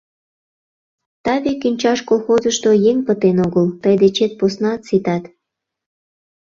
Таве 1.23 1.51
кӱнчаш 1.61 1.99
колхозышто 2.09 2.69
еҥ 2.89 2.97
пытен 3.07 3.37
огыл, 3.45 3.67
тый 3.81 3.95
дечет 4.01 4.31
поснат 4.39 4.79
ситат. 4.87 5.23